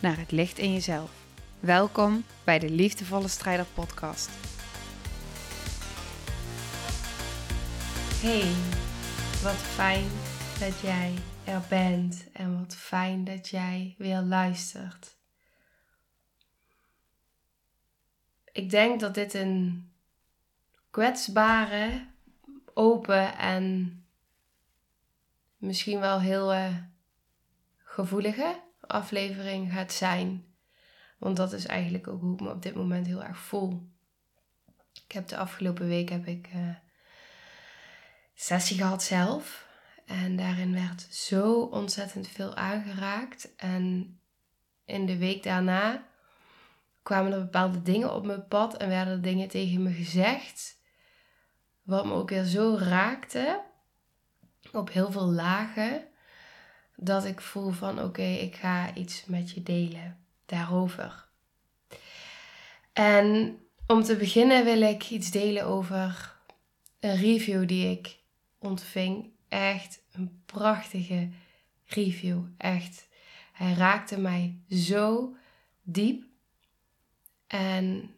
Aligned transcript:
naar 0.00 0.18
het 0.18 0.30
licht 0.30 0.58
in 0.58 0.72
jezelf. 0.72 1.10
Welkom 1.60 2.24
bij 2.44 2.58
de 2.58 2.70
Liefdevolle 2.70 3.28
Strijder 3.28 3.66
Podcast. 3.74 4.30
Hey, 8.22 8.52
wat 9.42 9.56
fijn 9.56 10.08
dat 10.58 10.80
jij 10.80 11.14
er 11.44 11.62
bent 11.68 12.28
en 12.32 12.58
wat 12.58 12.74
fijn 12.74 13.24
dat 13.24 13.48
jij 13.48 13.94
weer 13.98 14.20
luistert. 14.20 15.16
Ik 18.52 18.70
denk 18.70 19.00
dat 19.00 19.14
dit 19.14 19.34
een 19.34 19.90
kwetsbare, 20.90 22.06
open 22.74 23.38
en 23.38 23.96
misschien 25.56 26.00
wel 26.00 26.20
heel 26.20 26.54
uh, 26.54 26.76
gevoelige 27.78 28.68
aflevering 28.90 29.72
gaat 29.72 29.92
zijn. 29.92 30.44
Want 31.18 31.36
dat 31.36 31.52
is 31.52 31.66
eigenlijk 31.66 32.08
ook 32.08 32.20
hoe 32.20 32.34
ik 32.34 32.40
me 32.40 32.50
op 32.50 32.62
dit 32.62 32.74
moment 32.74 33.06
heel 33.06 33.22
erg 33.22 33.38
voel. 33.38 33.88
Ik 35.04 35.12
heb 35.12 35.28
de 35.28 35.36
afgelopen 35.36 35.86
week 35.88 36.08
heb 36.08 36.26
ik 36.26 36.48
uh, 36.54 36.74
sessie 38.34 38.76
gehad 38.76 39.02
zelf. 39.02 39.68
En 40.06 40.36
daarin 40.36 40.72
werd 40.74 41.06
zo 41.10 41.60
ontzettend 41.60 42.28
veel 42.28 42.54
aangeraakt. 42.54 43.54
En 43.56 44.18
in 44.84 45.06
de 45.06 45.18
week 45.18 45.42
daarna 45.42 46.06
kwamen 47.02 47.32
er 47.32 47.40
bepaalde 47.40 47.82
dingen 47.82 48.14
op 48.14 48.24
mijn 48.26 48.46
pad 48.48 48.76
en 48.76 48.88
werden 48.88 49.14
er 49.14 49.22
dingen 49.22 49.48
tegen 49.48 49.82
me 49.82 49.92
gezegd. 49.92 50.78
Wat 51.82 52.06
me 52.06 52.12
ook 52.12 52.30
weer 52.30 52.44
zo 52.44 52.76
raakte. 52.78 53.62
Op 54.72 54.92
heel 54.92 55.10
veel 55.12 55.30
lagen. 55.30 56.09
Dat 57.02 57.24
ik 57.24 57.40
voel 57.40 57.70
van 57.70 58.02
oké, 58.02 58.22
ik 58.22 58.54
ga 58.56 58.94
iets 58.94 59.24
met 59.24 59.50
je 59.50 59.62
delen 59.62 60.18
daarover. 60.46 61.28
En 62.92 63.58
om 63.86 64.02
te 64.02 64.16
beginnen 64.16 64.64
wil 64.64 64.80
ik 64.80 65.10
iets 65.10 65.30
delen 65.30 65.64
over 65.64 66.36
een 67.00 67.16
review 67.16 67.68
die 67.68 67.90
ik 67.90 68.18
ontving. 68.58 69.30
Echt 69.48 70.02
een 70.12 70.42
prachtige 70.46 71.28
review. 71.86 72.42
Echt. 72.56 73.08
Hij 73.52 73.72
raakte 73.72 74.18
mij 74.18 74.58
zo 74.70 75.36
diep. 75.82 76.24
En 77.46 78.14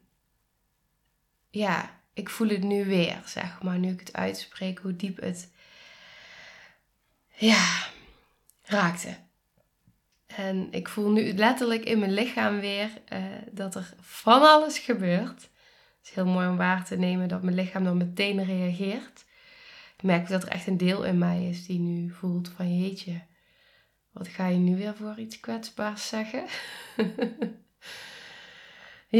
ja, 1.51 2.01
ik 2.13 2.31
voel 2.31 2.49
het 2.49 2.63
nu 2.63 2.85
weer, 2.85 3.23
zeg 3.25 3.63
maar, 3.63 3.79
nu 3.79 3.93
ik 3.93 4.01
het 4.01 4.13
uitspreek, 4.13 4.79
hoe 4.79 4.97
diep 4.97 5.21
het 5.21 5.51
ja, 7.35 7.91
raakte. 8.63 9.17
En 10.27 10.69
ik 10.71 10.89
voel 10.89 11.11
nu 11.11 11.33
letterlijk 11.33 11.85
in 11.85 11.99
mijn 11.99 12.13
lichaam 12.13 12.61
weer 12.61 12.91
uh, 13.13 13.19
dat 13.51 13.75
er 13.75 13.95
van 14.01 14.43
alles 14.43 14.79
gebeurt. 14.79 15.41
Het 15.41 16.11
is 16.11 16.11
heel 16.11 16.27
mooi 16.27 16.49
om 16.49 16.57
waar 16.57 16.85
te 16.85 16.97
nemen 16.97 17.29
dat 17.29 17.43
mijn 17.43 17.57
lichaam 17.57 17.85
dan 17.85 17.97
meteen 17.97 18.45
reageert. 18.45 19.25
Ik 19.97 20.03
merk 20.03 20.29
dat 20.29 20.43
er 20.43 20.49
echt 20.49 20.67
een 20.67 20.77
deel 20.77 21.05
in 21.05 21.19
mij 21.19 21.49
is 21.49 21.67
die 21.67 21.79
nu 21.79 22.11
voelt 22.11 22.53
van 22.57 22.79
jeetje, 22.79 23.21
wat 24.13 24.29
ga 24.29 24.47
je 24.47 24.59
nu 24.59 24.77
weer 24.77 24.97
voor 24.97 25.19
iets 25.19 25.41
kwetsbaars 25.41 26.09
zeggen? 26.09 26.45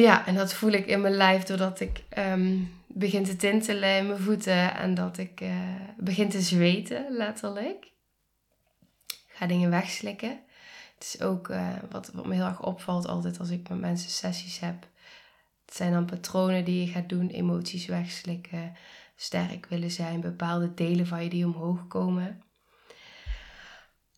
ja, 0.05 0.27
en 0.27 0.35
dat 0.35 0.55
voel 0.55 0.71
ik 0.71 0.87
in 0.87 1.01
mijn 1.01 1.15
lijf 1.15 1.43
doordat 1.43 1.81
ik 1.81 2.03
um, 2.19 2.73
begin 2.87 3.25
te 3.25 3.37
tintelen 3.37 3.97
in 3.97 4.07
mijn 4.07 4.19
voeten 4.19 4.75
en 4.75 4.95
dat 4.95 5.19
ik 5.19 5.41
uh, 5.41 5.51
begin 5.97 6.29
te 6.29 6.41
zweten, 6.41 7.07
letterlijk. 7.11 7.91
Dingen 9.49 9.71
wegslikken. 9.71 10.41
Het 10.95 11.15
is 11.15 11.21
ook 11.21 11.49
uh, 11.49 11.69
wat, 11.91 12.11
wat 12.13 12.27
me 12.27 12.35
heel 12.35 12.45
erg 12.45 12.63
opvalt 12.63 13.07
altijd 13.07 13.39
als 13.39 13.51
ik 13.51 13.69
met 13.69 13.81
mensen 13.81 14.11
sessies 14.11 14.59
heb. 14.59 14.87
Het 15.67 15.75
zijn 15.75 15.93
dan 15.93 16.05
patronen 16.05 16.65
die 16.65 16.87
je 16.87 16.93
gaat 16.93 17.09
doen, 17.09 17.29
emoties 17.29 17.87
wegslikken, 17.87 18.77
sterk 19.17 19.67
willen 19.67 19.91
zijn, 19.91 20.21
bepaalde 20.21 20.75
delen 20.75 21.07
van 21.07 21.23
je 21.23 21.31
die 21.31 21.47
omhoog 21.47 21.87
komen. 21.87 22.43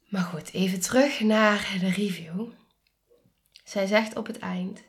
Maar 0.09 0.23
goed, 0.23 0.53
even 0.53 0.81
terug 0.81 1.21
naar 1.21 1.77
de 1.81 1.91
review. 1.91 2.51
Zij 3.65 3.87
zegt 3.87 4.17
op 4.17 4.27
het 4.27 4.39
eind: 4.39 4.85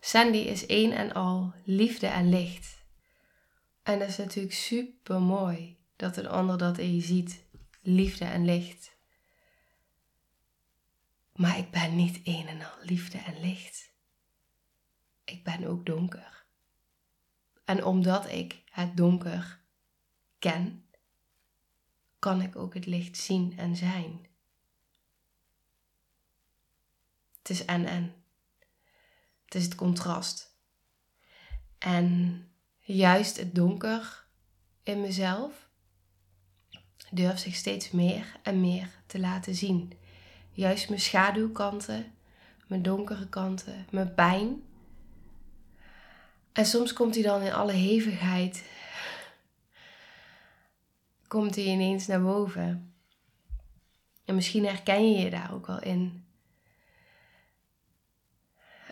Sandy 0.00 0.38
is 0.38 0.66
één 0.66 0.92
en 0.92 1.12
al 1.12 1.52
liefde 1.64 2.06
en 2.06 2.28
licht. 2.28 2.78
En 3.82 3.98
dat 3.98 4.08
is 4.08 4.16
natuurlijk 4.16 4.54
super 4.54 5.20
mooi 5.20 5.78
dat 5.96 6.16
een 6.16 6.28
ander 6.28 6.58
dat 6.58 6.78
in 6.78 6.94
je 6.94 7.02
ziet: 7.02 7.44
liefde 7.82 8.24
en 8.24 8.44
licht. 8.44 8.98
Maar 11.40 11.58
ik 11.58 11.70
ben 11.70 11.96
niet 11.96 12.20
een 12.24 12.46
en 12.46 12.60
al 12.60 12.84
liefde 12.84 13.18
en 13.18 13.40
licht. 13.40 13.92
Ik 15.24 15.44
ben 15.44 15.64
ook 15.64 15.86
donker. 15.86 16.44
En 17.64 17.84
omdat 17.84 18.28
ik 18.28 18.62
het 18.70 18.96
donker 18.96 19.60
ken, 20.38 20.86
kan 22.18 22.42
ik 22.42 22.56
ook 22.56 22.74
het 22.74 22.86
licht 22.86 23.16
zien 23.16 23.58
en 23.58 23.76
zijn. 23.76 24.26
Het 27.38 27.50
is 27.50 27.64
en 27.64 27.86
en. 27.86 28.14
Het 29.44 29.54
is 29.54 29.64
het 29.64 29.74
contrast. 29.74 30.56
En 31.78 32.44
juist 32.78 33.36
het 33.36 33.54
donker 33.54 34.26
in 34.82 35.00
mezelf 35.00 35.68
durft 37.10 37.42
zich 37.42 37.54
steeds 37.54 37.90
meer 37.90 38.40
en 38.42 38.60
meer 38.60 39.02
te 39.06 39.18
laten 39.18 39.54
zien 39.54 39.98
juist 40.52 40.88
mijn 40.88 41.00
schaduwkanten, 41.00 42.12
mijn 42.66 42.82
donkere 42.82 43.28
kanten, 43.28 43.86
mijn 43.90 44.14
pijn. 44.14 44.62
En 46.52 46.66
soms 46.66 46.92
komt 46.92 47.14
hij 47.14 47.24
dan 47.24 47.42
in 47.42 47.52
alle 47.52 47.72
hevigheid, 47.72 48.64
komt 51.26 51.54
hij 51.54 51.64
ineens 51.64 52.06
naar 52.06 52.22
boven. 52.22 52.94
En 54.24 54.34
misschien 54.34 54.64
herken 54.64 55.12
je 55.12 55.18
je 55.18 55.30
daar 55.30 55.54
ook 55.54 55.66
wel 55.66 55.82
in. 55.82 56.24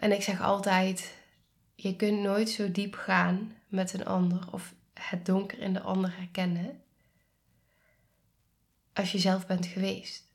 En 0.01 0.13
ik 0.13 0.23
zeg 0.23 0.41
altijd, 0.41 1.15
je 1.75 1.97
kunt 1.97 2.19
nooit 2.19 2.51
zo 2.51 2.71
diep 2.71 2.95
gaan 2.95 3.57
met 3.69 3.93
een 3.93 4.05
ander 4.05 4.53
of 4.53 4.75
het 4.93 5.27
donker 5.27 5.59
in 5.59 5.73
de 5.73 5.81
ander 5.81 6.17
herkennen 6.17 6.83
als 8.93 9.13
je 9.13 9.19
zelf 9.19 9.47
bent 9.47 9.67
geweest. 9.67 10.28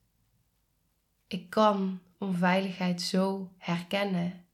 Ik 1.33 1.49
kan 1.49 2.01
onveiligheid 2.17 3.01
zo 3.01 3.51
herkennen. 3.57 4.45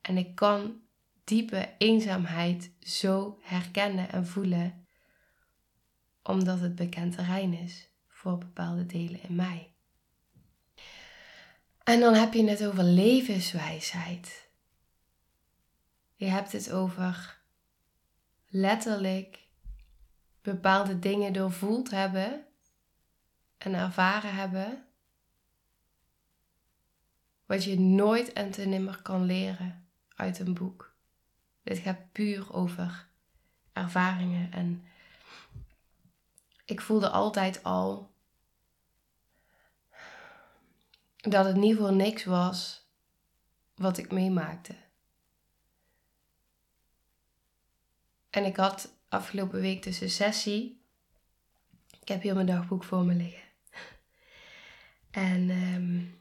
En 0.00 0.16
ik 0.16 0.34
kan 0.34 0.80
diepe 1.24 1.74
eenzaamheid 1.78 2.70
zo 2.80 3.38
herkennen 3.42 4.12
en 4.12 4.26
voelen, 4.26 4.86
omdat 6.22 6.60
het 6.60 6.74
bekend 6.74 7.14
terrein 7.14 7.52
is 7.52 7.88
voor 8.08 8.38
bepaalde 8.38 8.86
delen 8.86 9.22
in 9.22 9.34
mij. 9.34 9.72
En 11.84 12.00
dan 12.00 12.14
heb 12.14 12.32
je 12.32 12.48
het 12.48 12.66
over 12.66 12.82
levenswijsheid. 12.82 14.48
Je 16.14 16.26
hebt 16.26 16.52
het 16.52 16.72
over 16.72 17.40
letterlijk 18.48 19.48
bepaalde 20.42 20.98
dingen 20.98 21.32
doorvoeld 21.32 21.90
hebben 21.90 22.44
en 23.58 23.74
ervaren 23.74 24.34
hebben 24.34 24.84
wat 27.50 27.64
je 27.64 27.80
nooit 27.80 28.32
en 28.32 28.50
te 28.50 28.66
nimmer 28.66 29.02
kan 29.02 29.24
leren 29.24 29.88
uit 30.14 30.38
een 30.38 30.54
boek. 30.54 30.94
Dit 31.62 31.78
gaat 31.78 32.12
puur 32.12 32.52
over 32.52 33.08
ervaringen 33.72 34.52
en 34.52 34.84
ik 36.64 36.80
voelde 36.80 37.08
altijd 37.08 37.62
al 37.62 38.14
dat 41.16 41.44
het 41.44 41.56
niet 41.56 41.76
voor 41.76 41.92
niks 41.92 42.24
was 42.24 42.88
wat 43.74 43.98
ik 43.98 44.12
meemaakte. 44.12 44.74
En 48.30 48.44
ik 48.44 48.56
had 48.56 48.94
afgelopen 49.08 49.60
week 49.60 49.82
dus 49.82 50.00
een 50.00 50.10
sessie. 50.10 50.84
Ik 52.00 52.08
heb 52.08 52.22
hier 52.22 52.34
mijn 52.34 52.46
dagboek 52.46 52.84
voor 52.84 53.04
me 53.04 53.14
liggen. 53.14 53.48
En 55.10 55.50
um, 55.50 56.19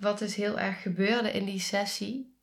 wat 0.00 0.18
dus 0.18 0.34
heel 0.34 0.58
erg 0.58 0.82
gebeurde 0.82 1.32
in 1.32 1.44
die 1.44 1.60
sessie, 1.60 2.36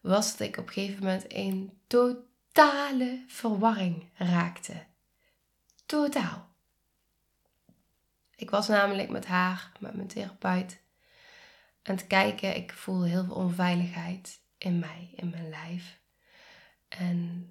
was 0.00 0.36
dat 0.36 0.48
ik 0.48 0.56
op 0.56 0.66
een 0.66 0.72
gegeven 0.72 1.04
moment 1.04 1.24
in 1.24 1.78
totale 1.86 3.24
verwarring 3.26 4.08
raakte. 4.14 4.84
Totaal. 5.86 6.48
Ik 8.36 8.50
was 8.50 8.68
namelijk 8.68 9.08
met 9.08 9.26
haar, 9.26 9.72
met 9.80 9.94
mijn 9.94 10.08
therapeut, 10.08 10.80
aan 11.82 11.94
het 11.94 12.06
kijken. 12.06 12.56
Ik 12.56 12.72
voelde 12.72 13.08
heel 13.08 13.24
veel 13.24 13.34
onveiligheid 13.34 14.40
in 14.58 14.78
mij, 14.78 15.10
in 15.16 15.30
mijn 15.30 15.48
lijf. 15.48 16.00
En 16.88 17.48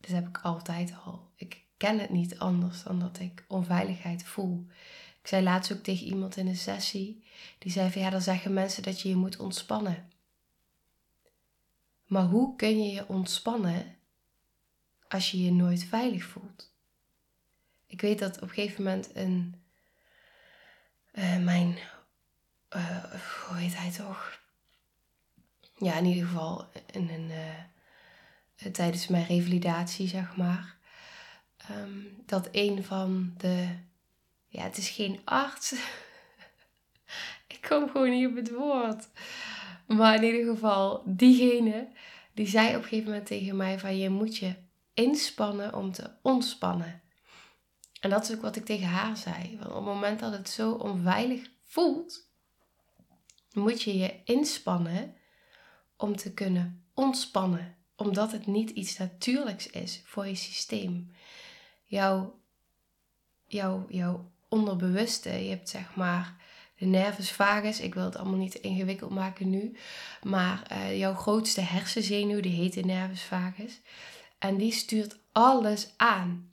dat 0.00 0.10
heb 0.10 0.28
ik 0.28 0.38
altijd 0.38 0.94
al. 1.04 1.32
Ik 1.36 1.62
ken 1.76 1.98
het 1.98 2.10
niet 2.10 2.38
anders 2.38 2.82
dan 2.82 2.98
dat 2.98 3.18
ik 3.18 3.44
onveiligheid 3.48 4.24
voel. 4.24 4.66
Ik 5.24 5.30
zei 5.30 5.42
laatst 5.42 5.72
ook 5.72 5.82
tegen 5.82 6.06
iemand 6.06 6.36
in 6.36 6.46
een 6.46 6.56
sessie, 6.56 7.24
die 7.58 7.72
zei 7.72 7.90
van 7.90 8.02
ja, 8.02 8.10
dan 8.10 8.20
zeggen 8.20 8.52
mensen 8.52 8.82
dat 8.82 9.00
je 9.00 9.08
je 9.08 9.16
moet 9.16 9.36
ontspannen. 9.36 10.12
Maar 12.06 12.24
hoe 12.24 12.56
kun 12.56 12.82
je 12.82 12.92
je 12.92 13.08
ontspannen 13.08 13.96
als 15.08 15.30
je 15.30 15.44
je 15.44 15.52
nooit 15.52 15.84
veilig 15.84 16.24
voelt? 16.24 16.72
Ik 17.86 18.00
weet 18.00 18.18
dat 18.18 18.36
op 18.36 18.42
een 18.42 18.48
gegeven 18.48 18.82
moment 18.84 19.10
een, 19.14 19.54
uh, 21.12 21.38
mijn, 21.38 21.78
uh, 22.76 23.04
hoe 23.48 23.56
heet 23.56 23.76
hij 23.76 23.90
toch? 23.90 24.40
Ja, 25.76 25.94
in 25.98 26.04
ieder 26.04 26.26
geval 26.26 26.68
in 26.90 27.08
een, 27.08 27.30
uh, 27.30 28.72
tijdens 28.72 29.06
mijn 29.06 29.26
revalidatie, 29.26 30.08
zeg 30.08 30.36
maar. 30.36 30.76
Um, 31.70 32.22
dat 32.26 32.48
een 32.52 32.84
van 32.84 33.34
de, 33.36 33.68
ja, 34.54 34.62
het 34.62 34.76
is 34.76 34.88
geen 34.88 35.20
arts. 35.24 35.72
ik 37.54 37.58
kom 37.68 37.88
gewoon 37.88 38.10
niet 38.10 38.28
op 38.28 38.36
het 38.36 38.50
woord. 38.50 39.08
Maar 39.86 40.14
in 40.14 40.22
ieder 40.22 40.54
geval, 40.54 41.02
diegene 41.06 41.88
die 42.34 42.46
zei 42.46 42.68
op 42.68 42.74
een 42.74 42.82
gegeven 42.82 43.04
moment 43.04 43.26
tegen 43.26 43.56
mij 43.56 43.78
van 43.78 43.98
je 43.98 44.10
moet 44.10 44.36
je 44.36 44.54
inspannen 44.94 45.74
om 45.74 45.92
te 45.92 46.10
ontspannen. 46.22 47.02
En 48.00 48.10
dat 48.10 48.28
is 48.28 48.36
ook 48.36 48.42
wat 48.42 48.56
ik 48.56 48.64
tegen 48.64 48.86
haar 48.86 49.16
zei. 49.16 49.56
Want 49.58 49.70
op 49.70 49.74
het 49.74 49.84
moment 49.84 50.20
dat 50.20 50.32
het 50.32 50.48
zo 50.48 50.72
onveilig 50.72 51.50
voelt, 51.62 52.28
moet 53.52 53.82
je 53.82 53.98
je 53.98 54.20
inspannen 54.24 55.16
om 55.96 56.16
te 56.16 56.32
kunnen 56.34 56.84
ontspannen. 56.94 57.76
Omdat 57.96 58.32
het 58.32 58.46
niet 58.46 58.70
iets 58.70 58.96
natuurlijks 58.98 59.66
is 59.66 60.02
voor 60.04 60.26
je 60.26 60.34
systeem. 60.34 61.10
Jouw, 61.84 62.40
jouw, 63.46 63.86
jouw 63.88 64.32
onderbewuste, 64.54 65.44
je 65.44 65.50
hebt 65.50 65.68
zeg 65.68 65.94
maar 65.94 66.34
de 66.78 66.86
nervus 66.86 67.30
vagus. 67.30 67.80
Ik 67.80 67.94
wil 67.94 68.04
het 68.04 68.16
allemaal 68.16 68.38
niet 68.38 68.54
ingewikkeld 68.54 69.10
maken 69.10 69.50
nu. 69.50 69.76
Maar 70.22 70.68
uh, 70.72 70.98
jouw 70.98 71.14
grootste 71.14 71.60
hersenzenuw, 71.60 72.40
die 72.40 72.52
heet 72.52 72.72
de 72.72 72.84
nervus 72.84 73.22
vagus. 73.22 73.80
En 74.38 74.56
die 74.56 74.72
stuurt 74.72 75.18
alles 75.32 75.94
aan. 75.96 76.50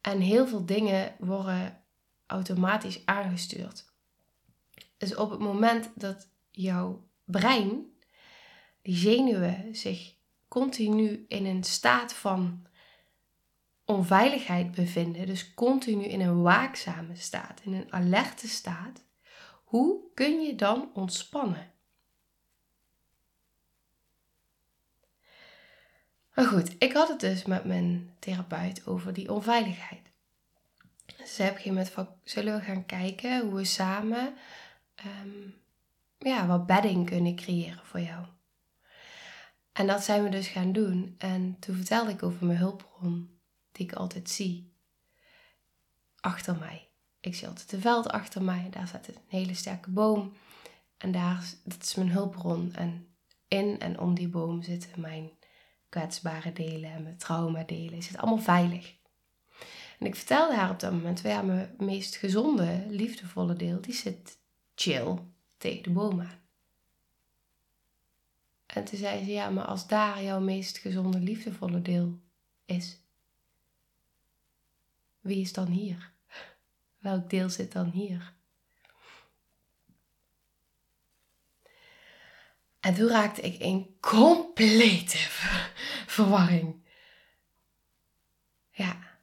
En 0.00 0.20
heel 0.20 0.46
veel 0.46 0.66
dingen 0.66 1.14
worden 1.18 1.82
automatisch 2.26 3.02
aangestuurd. 3.04 3.84
Dus 4.96 5.14
op 5.14 5.30
het 5.30 5.40
moment 5.40 5.90
dat 5.94 6.28
jouw 6.50 7.08
brein, 7.24 7.84
die 8.82 8.96
zenuwen, 8.96 9.76
zich 9.76 10.14
continu 10.48 11.24
in 11.28 11.46
een 11.46 11.64
staat 11.64 12.12
van 12.12 12.66
onveiligheid 13.84 14.70
bevinden, 14.70 15.26
dus 15.26 15.54
continu 15.54 16.04
in 16.04 16.20
een 16.20 16.42
waakzame 16.42 17.16
staat, 17.16 17.60
in 17.64 17.72
een 17.72 17.92
alerte 17.92 18.48
staat, 18.48 19.04
hoe 19.64 20.00
kun 20.14 20.40
je 20.40 20.54
dan 20.54 20.90
ontspannen? 20.94 21.72
Maar 26.34 26.46
goed, 26.46 26.74
ik 26.78 26.92
had 26.92 27.08
het 27.08 27.20
dus 27.20 27.44
met 27.44 27.64
mijn 27.64 28.14
therapeut 28.18 28.86
over 28.86 29.12
die 29.12 29.32
onveiligheid. 29.32 30.10
Dus 31.16 31.36
heb 31.36 31.58
ik 31.58 31.72
met 31.72 31.90
van, 31.90 32.08
zullen 32.22 32.58
we 32.58 32.64
gaan 32.64 32.86
kijken 32.86 33.40
hoe 33.40 33.54
we 33.54 33.64
samen 33.64 34.34
ehm, 34.94 35.48
ja, 36.18 36.46
wat 36.46 36.66
bedding 36.66 37.06
kunnen 37.06 37.36
creëren 37.36 37.80
voor 37.84 38.00
jou. 38.00 38.26
En 39.72 39.86
dat 39.86 40.04
zijn 40.04 40.22
we 40.22 40.28
dus 40.28 40.48
gaan 40.48 40.72
doen. 40.72 41.14
En 41.18 41.56
toen 41.58 41.76
vertelde 41.76 42.10
ik 42.10 42.22
over 42.22 42.46
mijn 42.46 42.58
hulpbron, 42.58 43.33
die 43.74 43.86
ik 43.86 43.92
altijd 43.92 44.30
zie, 44.30 44.72
achter 46.20 46.56
mij. 46.58 46.88
Ik 47.20 47.34
zie 47.34 47.48
altijd 47.48 47.72
een 47.72 47.80
veld 47.80 48.08
achter 48.08 48.42
mij. 48.42 48.68
Daar 48.70 48.88
staat 48.88 49.08
een 49.08 49.14
hele 49.28 49.54
sterke 49.54 49.90
boom. 49.90 50.32
En 50.98 51.12
daar, 51.12 51.44
dat 51.64 51.82
is 51.82 51.94
mijn 51.94 52.10
hulpbron. 52.10 52.74
En 52.74 53.14
in 53.48 53.80
en 53.80 53.98
om 53.98 54.14
die 54.14 54.28
boom 54.28 54.62
zitten 54.62 55.00
mijn 55.00 55.30
kwetsbare 55.88 56.52
delen 56.52 56.90
en 56.90 57.02
mijn 57.02 57.18
traumadelen. 57.18 57.94
Het 57.94 58.04
zit 58.04 58.16
allemaal 58.16 58.44
veilig. 58.44 58.94
En 59.98 60.06
ik 60.06 60.14
vertelde 60.14 60.54
haar 60.54 60.70
op 60.70 60.80
dat 60.80 60.92
moment, 60.92 61.20
ja, 61.20 61.42
mijn 61.42 61.74
meest 61.78 62.16
gezonde, 62.16 62.86
liefdevolle 62.88 63.54
deel, 63.54 63.80
die 63.80 63.94
zit 63.94 64.38
chill 64.74 65.18
tegen 65.56 65.82
de 65.82 65.90
boom 65.90 66.20
aan. 66.20 66.42
En 68.66 68.84
toen 68.84 68.98
zei 68.98 69.24
ze, 69.24 69.30
ja, 69.30 69.50
maar 69.50 69.64
als 69.64 69.86
daar 69.86 70.22
jouw 70.22 70.40
meest 70.40 70.78
gezonde, 70.78 71.18
liefdevolle 71.18 71.82
deel 71.82 72.18
is, 72.64 73.03
wie 75.24 75.40
is 75.40 75.52
dan 75.52 75.66
hier? 75.66 76.12
Welk 76.98 77.30
deel 77.30 77.48
zit 77.48 77.72
dan 77.72 77.90
hier? 77.90 78.32
En 82.80 82.94
toen 82.94 83.08
raakte 83.08 83.40
ik 83.40 83.58
in 83.58 83.96
complete 84.00 85.18
verwarring. 86.16 86.82
Ja. 88.70 89.18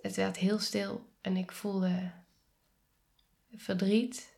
Het 0.00 0.16
werd 0.16 0.36
heel 0.36 0.58
stil 0.58 1.12
en 1.20 1.36
ik 1.36 1.52
voelde 1.52 2.12
verdriet. 3.56 4.36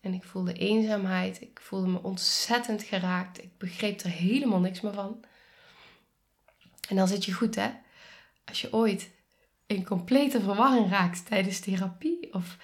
En 0.00 0.14
ik 0.14 0.24
voelde 0.24 0.52
eenzaamheid. 0.52 1.40
Ik 1.40 1.60
voelde 1.60 1.88
me 1.88 2.02
ontzettend 2.02 2.82
geraakt. 2.82 3.42
Ik 3.42 3.58
begreep 3.58 4.00
er 4.00 4.10
helemaal 4.10 4.60
niks 4.60 4.80
meer 4.80 4.92
van. 4.92 5.24
En 6.88 6.96
dan 6.96 7.08
zit 7.08 7.24
je 7.24 7.32
goed, 7.32 7.54
hè? 7.54 7.70
Als 8.44 8.60
je 8.60 8.72
ooit 8.72 9.10
in 9.66 9.84
complete 9.84 10.40
verwarring 10.40 10.90
raakt 10.90 11.26
tijdens 11.26 11.60
therapie 11.60 12.34
of 12.34 12.56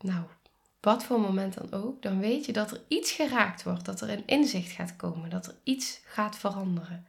nou, 0.00 0.24
wat 0.80 1.04
voor 1.04 1.20
moment 1.20 1.54
dan 1.54 1.72
ook, 1.72 2.02
dan 2.02 2.18
weet 2.18 2.44
je 2.44 2.52
dat 2.52 2.70
er 2.70 2.82
iets 2.88 3.12
geraakt 3.12 3.62
wordt, 3.62 3.84
dat 3.84 4.00
er 4.00 4.10
een 4.10 4.26
inzicht 4.26 4.70
gaat 4.70 4.96
komen, 4.96 5.30
dat 5.30 5.46
er 5.46 5.56
iets 5.62 6.00
gaat 6.04 6.36
veranderen. 6.36 7.06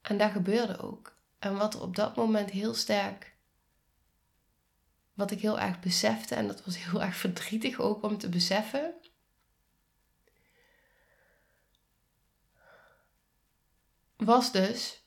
En 0.00 0.18
dat 0.18 0.30
gebeurde 0.30 0.78
ook. 0.78 1.18
En 1.38 1.56
wat 1.56 1.74
er 1.74 1.82
op 1.82 1.96
dat 1.96 2.16
moment 2.16 2.50
heel 2.50 2.74
sterk, 2.74 3.34
wat 5.14 5.30
ik 5.30 5.40
heel 5.40 5.58
erg 5.58 5.80
besefte, 5.80 6.34
en 6.34 6.46
dat 6.46 6.64
was 6.64 6.84
heel 6.84 7.02
erg 7.02 7.16
verdrietig 7.16 7.80
ook 7.80 8.02
om 8.02 8.18
te 8.18 8.28
beseffen, 8.28 8.94
was 14.20 14.52
dus 14.52 15.02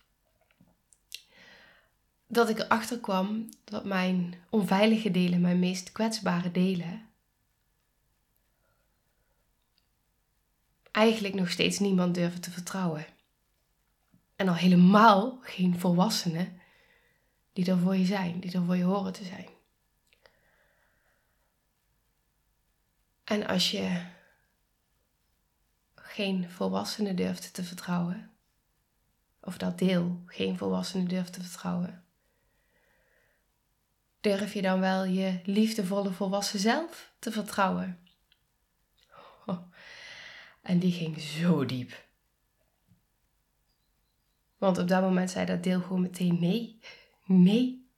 dat 2.28 2.50
ik 2.50 2.60
erachter 2.60 3.00
kwam 3.00 3.50
dat 3.64 3.86
mijn 3.86 4.36
onveilige 4.50 5.12
delen, 5.12 5.42
mijn 5.42 5.60
meest 5.60 5.92
kwetsbare 5.92 6.52
delen, 6.52 7.10
eigenlijk 10.92 11.34
nog 11.34 11.50
steeds 11.50 11.80
niemand 11.80 12.16
durven 12.16 12.42
te 12.42 12.52
vertrouwen. 12.52 13.06
En 14.36 14.48
al 14.48 14.56
helemaal 14.56 15.40
geen 15.42 15.80
volwassenen 15.80 16.62
die 17.54 17.72
er 17.72 17.80
voor 17.80 17.96
je 17.96 18.06
zijn, 18.06 18.40
die 18.40 18.52
er 18.52 18.66
voor 18.66 18.76
je 18.76 18.84
horen 18.84 19.14
te 19.14 19.24
zijn. 19.24 19.48
En 23.24 23.48
als 23.48 23.72
je 23.72 24.06
geen 25.96 26.50
volwassenen 26.50 27.16
durft 27.16 27.54
te 27.54 27.64
vertrouwen, 27.64 28.33
of 29.44 29.58
dat 29.58 29.78
deel 29.78 30.24
geen 30.26 30.58
volwassenen 30.58 31.08
durft 31.08 31.34
te 31.34 31.42
vertrouwen, 31.42 32.04
Durf 34.24 34.54
je 34.54 34.62
dan 34.62 34.80
wel 34.80 35.04
je 35.04 35.40
liefdevolle 35.44 36.12
volwassen 36.12 36.60
zelf 36.60 37.14
te 37.20 37.32
vertrouwen? 37.32 38.00
En 40.62 40.80
die 40.80 40.92
ging 40.92 41.20
zo 41.20 41.66
diep. 41.66 42.06
Want 44.58 44.78
op 44.78 44.88
dat 44.88 45.02
moment 45.02 45.32
zei 45.32 45.46
dat 45.46 45.64
deel 45.64 45.82
gewoon 45.82 46.02
meteen 46.02 46.40
nee. 46.40 46.80
Nee. 47.26 47.90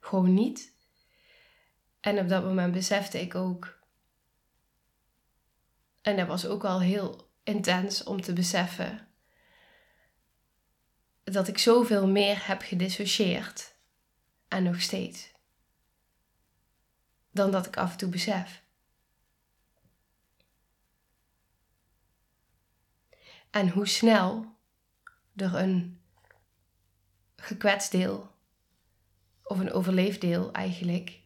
Gewoon 0.00 0.34
niet. 0.34 0.74
En 2.00 2.18
op 2.18 2.28
dat 2.28 2.44
moment 2.44 2.72
besefte 2.72 3.20
ik 3.20 3.34
ook. 3.34 3.78
En 6.00 6.16
dat 6.16 6.26
was 6.26 6.46
ook 6.46 6.64
al 6.64 6.80
heel 6.80 7.30
intens 7.42 8.04
om 8.04 8.20
te 8.20 8.32
beseffen. 8.32 9.08
Dat 11.32 11.48
ik 11.48 11.58
zoveel 11.58 12.08
meer 12.08 12.46
heb 12.46 12.62
gedissocieerd. 12.62 13.74
En 14.48 14.62
nog 14.62 14.80
steeds. 14.80 15.30
dan 17.30 17.50
dat 17.50 17.66
ik 17.66 17.76
af 17.76 17.92
en 17.92 17.96
toe 17.98 18.08
besef. 18.08 18.62
En 23.50 23.68
hoe 23.68 23.86
snel 23.86 24.56
er 25.36 25.54
een 25.54 26.00
gekwetst 27.36 27.90
deel 27.90 28.30
of 29.42 29.58
een 29.58 29.72
overleefd 29.72 30.20
deel 30.20 30.52
eigenlijk, 30.52 31.20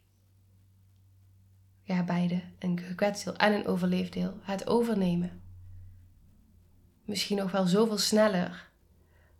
ja 1.82 2.04
beide, 2.04 2.42
een 2.58 2.80
gekwetst 2.80 3.24
deel 3.24 3.36
en 3.36 3.52
een 3.52 3.66
overleefd 3.66 4.12
deel, 4.12 4.38
het 4.42 4.66
overnemen. 4.66 5.42
Misschien 7.04 7.36
nog 7.36 7.50
wel 7.50 7.66
zoveel 7.66 7.98
sneller 7.98 8.70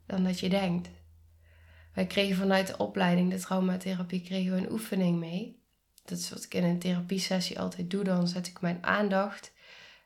dan 0.06 0.24
dat 0.24 0.40
je 0.40 0.48
denkt. 0.48 0.88
Wij 1.94 2.06
kregen 2.06 2.36
vanuit 2.36 2.66
de 2.66 2.76
opleiding 2.76 3.30
de 3.30 3.38
traumatherapie 3.38 4.22
kregen 4.22 4.52
we 4.52 4.58
een 4.58 4.72
oefening 4.72 5.18
mee. 5.18 5.64
Dat 6.04 6.18
is 6.18 6.30
wat 6.30 6.44
ik 6.44 6.54
in 6.54 6.64
een 6.64 6.78
therapiesessie 6.78 7.60
altijd 7.60 7.90
doe. 7.90 8.04
Dan 8.04 8.28
zet 8.28 8.46
ik 8.46 8.60
mijn 8.60 8.84
aandacht. 8.84 9.52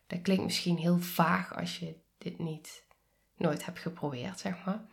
Dat 0.07 0.23
klinkt 0.23 0.45
misschien 0.45 0.76
heel 0.76 0.99
vaag 0.99 1.57
als 1.57 1.78
je 1.78 1.97
dit 2.19 2.38
niet 2.38 2.85
nooit 3.37 3.64
hebt 3.64 3.78
geprobeerd, 3.78 4.38
zeg 4.38 4.64
maar. 4.64 4.85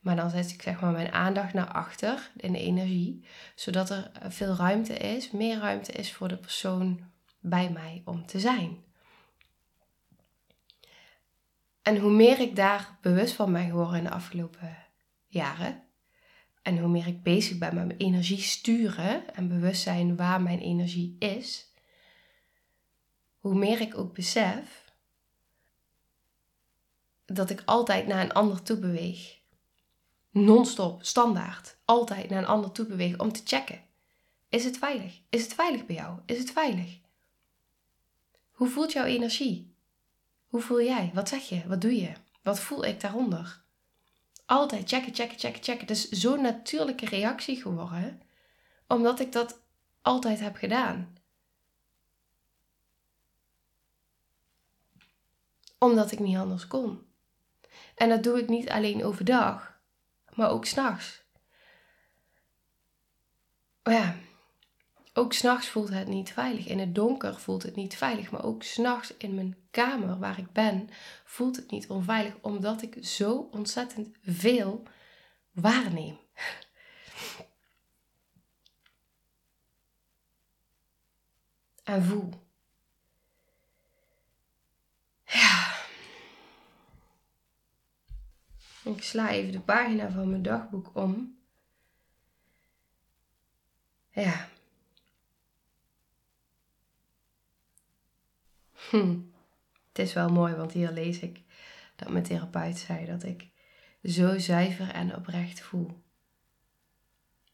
Maar 0.00 0.16
dan 0.16 0.30
zet 0.30 0.50
ik 0.50 0.62
zeg 0.62 0.80
maar 0.80 0.92
mijn 0.92 1.12
aandacht 1.12 1.52
naar 1.52 1.72
achter 1.72 2.30
in 2.36 2.52
de 2.52 2.58
energie, 2.58 3.26
zodat 3.54 3.90
er 3.90 4.10
veel 4.28 4.54
ruimte 4.54 4.94
is, 4.94 5.30
meer 5.30 5.58
ruimte 5.58 5.92
is 5.92 6.12
voor 6.12 6.28
de 6.28 6.36
persoon 6.36 7.00
bij 7.40 7.70
mij 7.70 8.02
om 8.04 8.26
te 8.26 8.40
zijn. 8.40 8.83
En 11.84 11.98
hoe 11.98 12.10
meer 12.10 12.40
ik 12.40 12.56
daar 12.56 12.98
bewust 13.00 13.34
van 13.34 13.52
ben 13.52 13.68
geworden 13.68 13.98
in 13.98 14.04
de 14.04 14.10
afgelopen 14.10 14.76
jaren, 15.26 15.82
en 16.62 16.78
hoe 16.78 16.88
meer 16.88 17.06
ik 17.06 17.22
bezig 17.22 17.58
ben 17.58 17.74
met 17.74 17.86
mijn 17.86 17.98
energie 17.98 18.40
sturen 18.40 19.34
en 19.34 19.48
bewust 19.48 19.82
zijn 19.82 20.16
waar 20.16 20.42
mijn 20.42 20.60
energie 20.60 21.16
is, 21.18 21.72
hoe 23.38 23.54
meer 23.54 23.80
ik 23.80 23.98
ook 23.98 24.14
besef 24.14 24.92
dat 27.24 27.50
ik 27.50 27.62
altijd 27.64 28.06
naar 28.06 28.24
een 28.24 28.32
ander 28.32 28.62
toe 28.62 28.78
beweeg. 28.78 29.38
Non-stop, 30.30 31.04
standaard, 31.04 31.76
altijd 31.84 32.30
naar 32.30 32.38
een 32.38 32.48
ander 32.48 32.72
toe 32.72 32.86
beweeg 32.86 33.18
om 33.18 33.32
te 33.32 33.40
checken. 33.44 33.82
Is 34.48 34.64
het 34.64 34.78
veilig? 34.78 35.20
Is 35.28 35.42
het 35.42 35.54
veilig 35.54 35.86
bij 35.86 35.96
jou? 35.96 36.20
Is 36.26 36.38
het 36.38 36.50
veilig? 36.50 36.98
Hoe 38.50 38.68
voelt 38.68 38.92
jouw 38.92 39.04
energie? 39.04 39.73
Hoe 40.54 40.62
voel 40.62 40.82
jij? 40.82 41.10
Wat 41.14 41.28
zeg 41.28 41.48
je? 41.48 41.66
Wat 41.66 41.80
doe 41.80 42.00
je? 42.00 42.12
Wat 42.42 42.60
voel 42.60 42.84
ik 42.84 43.00
daaronder? 43.00 43.62
Altijd 44.46 44.88
checken, 44.88 45.14
checken, 45.14 45.38
checken, 45.38 45.62
checken. 45.62 45.86
Het 45.86 45.90
is 45.90 46.08
zo'n 46.08 46.40
natuurlijke 46.42 47.06
reactie 47.06 47.62
geworden, 47.62 48.22
omdat 48.88 49.20
ik 49.20 49.32
dat 49.32 49.60
altijd 50.02 50.40
heb 50.40 50.56
gedaan. 50.56 51.16
Omdat 55.78 56.12
ik 56.12 56.18
niet 56.18 56.36
anders 56.36 56.66
kon. 56.66 57.06
En 57.94 58.08
dat 58.08 58.22
doe 58.22 58.38
ik 58.38 58.48
niet 58.48 58.70
alleen 58.70 59.04
overdag, 59.04 59.80
maar 60.34 60.50
ook 60.50 60.64
s'nachts. 60.64 61.22
Maar 63.82 63.94
ja, 63.94 64.16
ook 65.14 65.32
s'nachts 65.32 65.68
voelt 65.68 65.88
het 65.88 66.08
niet 66.08 66.32
veilig. 66.32 66.66
In 66.66 66.78
het 66.78 66.94
donker 66.94 67.40
voelt 67.40 67.62
het 67.62 67.76
niet 67.76 67.96
veilig. 67.96 68.30
Maar 68.30 68.44
ook 68.44 68.62
s'nachts 68.62 69.14
in 69.16 69.34
mijn 69.34 69.56
kamer 69.70 70.18
waar 70.18 70.38
ik 70.38 70.52
ben, 70.52 70.88
voelt 71.24 71.56
het 71.56 71.70
niet 71.70 71.88
onveilig. 71.88 72.34
Omdat 72.40 72.82
ik 72.82 72.96
zo 73.00 73.48
ontzettend 73.50 74.16
veel 74.22 74.82
waarneem. 75.52 76.18
En 81.84 82.04
voel. 82.04 82.30
Ja. 85.24 85.74
Ik 88.84 89.02
sla 89.02 89.30
even 89.30 89.52
de 89.52 89.60
pagina 89.60 90.10
van 90.10 90.30
mijn 90.30 90.42
dagboek 90.42 90.90
om. 90.94 91.38
Ja. 94.10 94.48
Hm. 98.90 99.18
Het 99.88 99.98
is 99.98 100.12
wel 100.12 100.28
mooi, 100.28 100.54
want 100.54 100.72
hier 100.72 100.90
lees 100.90 101.18
ik 101.18 101.40
dat 101.96 102.08
mijn 102.08 102.24
therapeut 102.24 102.78
zei 102.78 103.06
dat 103.06 103.22
ik 103.22 103.48
zo 104.02 104.38
zuiver 104.38 104.90
en 104.90 105.16
oprecht 105.16 105.60
voel. 105.60 105.86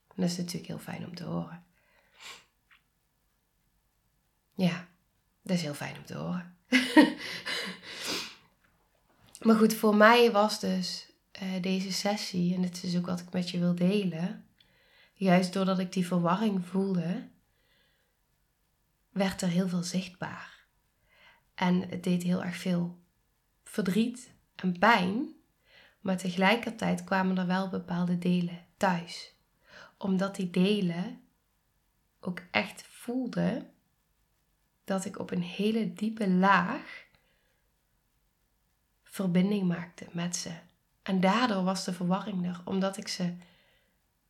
En 0.09 0.17
dat 0.17 0.31
is 0.31 0.37
natuurlijk 0.37 0.67
heel 0.67 0.79
fijn 0.79 1.07
om 1.07 1.15
te 1.15 1.25
horen. 1.25 1.65
Ja, 4.55 4.89
dat 5.43 5.57
is 5.57 5.63
heel 5.63 5.75
fijn 5.75 5.97
om 5.97 6.05
te 6.05 6.17
horen. 6.17 6.57
maar 9.47 9.57
goed, 9.57 9.75
voor 9.75 9.97
mij 9.97 10.33
was 10.33 10.61
dus 10.61 11.13
uh, 11.43 11.63
deze 11.63 11.93
sessie, 11.93 12.55
en 12.55 12.63
dit 12.63 12.83
is 12.83 12.97
ook 12.97 13.07
wat 13.07 13.21
ik 13.21 13.33
met 13.33 13.51
je 13.51 13.59
wil 13.59 13.75
delen, 13.75 14.45
juist 15.15 15.53
doordat 15.53 15.79
ik 15.79 15.93
die 15.93 16.07
verwarring 16.07 16.67
voelde, 16.67 17.29
werd 19.11 19.43
er 19.43 19.49
heel 19.49 19.69
veel 19.69 19.83
zichtbaar. 19.83 20.50
En 21.61 21.89
het 21.89 22.03
deed 22.03 22.23
heel 22.23 22.45
erg 22.45 22.57
veel 22.57 22.99
verdriet 23.65 24.33
en 24.55 24.79
pijn. 24.79 25.35
Maar 26.01 26.17
tegelijkertijd 26.17 27.05
kwamen 27.05 27.39
er 27.39 27.47
wel 27.47 27.69
bepaalde 27.69 28.19
delen 28.19 28.67
thuis. 28.77 29.35
Omdat 29.97 30.37
die 30.37 30.51
delen 30.51 31.21
ook 32.21 32.41
echt 32.51 32.83
voelden 32.83 33.71
dat 34.85 35.05
ik 35.05 35.19
op 35.19 35.31
een 35.31 35.43
hele 35.43 35.93
diepe 35.93 36.31
laag 36.31 37.05
verbinding 39.03 39.69
maakte 39.69 40.07
met 40.13 40.37
ze. 40.37 40.53
En 41.03 41.21
daardoor 41.21 41.65
was 41.65 41.85
de 41.85 41.93
verwarring 41.93 42.47
er, 42.47 42.61
omdat 42.65 42.97
ik 42.97 43.09
ze 43.09 43.35